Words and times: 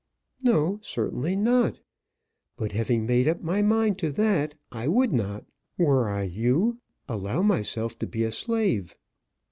"No, 0.43 0.79
certainly 0.81 1.35
not. 1.35 1.79
But, 2.57 2.71
having 2.71 3.05
made 3.05 3.27
up 3.27 3.43
my 3.43 3.61
mind 3.61 3.99
to 3.99 4.11
that, 4.13 4.55
I 4.71 4.87
would 4.87 5.13
not, 5.13 5.45
were 5.77 6.09
I 6.09 6.23
you, 6.23 6.79
allow 7.07 7.43
myself 7.43 7.99
to 7.99 8.07
be 8.07 8.23
a 8.23 8.31
slave." 8.31 8.95